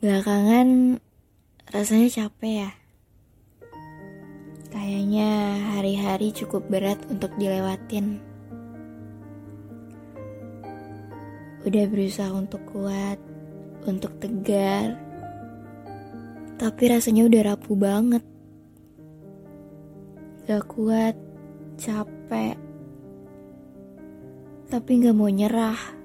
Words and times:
Belakangan 0.00 0.96
rasanya 1.68 2.08
capek 2.08 2.64
ya. 2.64 2.70
Kayaknya 4.72 5.30
hari-hari 5.76 6.32
cukup 6.32 6.72
berat 6.72 6.96
untuk 7.12 7.28
dilewatin. 7.36 8.16
Udah 11.68 11.84
berusaha 11.84 12.32
untuk 12.32 12.64
kuat, 12.72 13.20
untuk 13.84 14.16
tegar. 14.24 14.96
Tapi 16.56 16.82
rasanya 16.88 17.28
udah 17.28 17.52
rapuh 17.52 17.76
banget. 17.76 18.24
Gak 20.48 20.64
kuat, 20.64 21.12
capek. 21.76 22.56
Tapi 24.72 24.90
gak 25.04 25.12
mau 25.12 25.28
nyerah. 25.28 25.99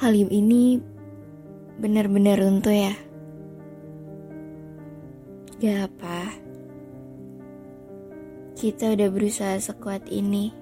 Kali 0.00 0.24
ini 0.32 0.80
benar-benar 1.76 2.40
runtuh 2.40 2.72
ya. 2.72 2.96
Gak 5.60 5.92
apa. 5.92 6.40
Kita 8.56 8.96
udah 8.96 9.08
berusaha 9.12 9.60
sekuat 9.60 10.08
ini. 10.08 10.56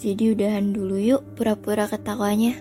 Jadi 0.00 0.32
udahan 0.32 0.72
dulu 0.72 0.96
yuk 0.96 1.36
pura-pura 1.36 1.84
ketawanya. 1.84 2.56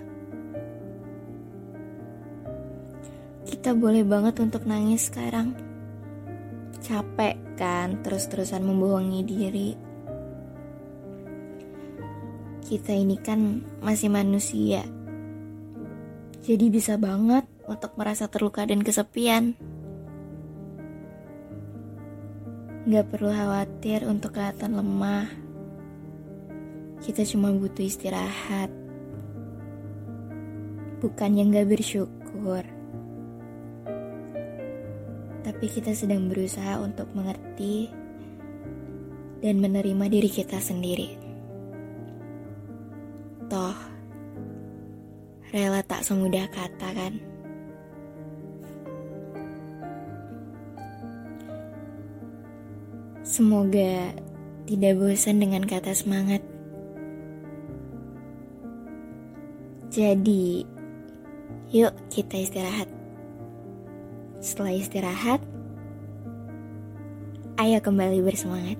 Kita 3.48 3.72
boleh 3.72 4.04
banget 4.04 4.44
untuk 4.44 4.68
nangis 4.68 5.08
sekarang. 5.08 5.56
Capek 6.84 7.40
kan 7.56 8.04
terus-terusan 8.04 8.60
membohongi 8.60 9.24
diri 9.24 9.91
kita 12.72 12.96
ini 12.96 13.20
kan 13.20 13.60
masih 13.84 14.08
manusia. 14.08 14.88
Jadi 16.40 16.72
bisa 16.72 16.96
banget 16.96 17.44
untuk 17.68 18.00
merasa 18.00 18.32
terluka 18.32 18.64
dan 18.64 18.80
kesepian. 18.80 19.60
Gak 22.88 23.12
perlu 23.12 23.28
khawatir 23.28 24.08
untuk 24.08 24.40
kelihatan 24.40 24.80
lemah. 24.80 25.28
Kita 27.04 27.28
cuma 27.28 27.52
butuh 27.52 27.84
istirahat. 27.84 28.72
Bukan 31.04 31.32
yang 31.36 31.52
gak 31.52 31.68
bersyukur. 31.68 32.64
Tapi 35.44 35.66
kita 35.68 35.92
sedang 35.92 36.32
berusaha 36.32 36.80
untuk 36.80 37.12
mengerti 37.12 37.92
dan 39.44 39.60
menerima 39.60 40.08
diri 40.08 40.30
kita 40.32 40.64
sendiri. 40.64 41.21
Toh, 43.52 43.76
rela 45.52 45.84
tak 45.84 46.08
semudah 46.08 46.48
kata 46.56 46.88
kan? 46.96 47.20
Semoga 53.28 54.16
tidak 54.64 54.96
bosan 54.96 55.44
dengan 55.44 55.68
kata 55.68 55.92
semangat. 55.92 56.40
Jadi, 59.92 60.64
yuk 61.76 61.92
kita 62.08 62.40
istirahat. 62.40 62.88
Setelah 64.40 64.80
istirahat, 64.80 65.44
ayo 67.60 67.84
kembali 67.84 68.24
bersemangat. 68.24 68.80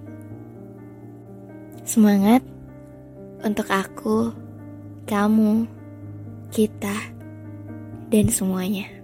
Semangat 1.84 2.40
untuk 3.44 3.68
aku 3.68 4.32
kamu, 5.10 5.66
kita, 6.54 6.96
dan 8.12 8.26
semuanya. 8.30 9.01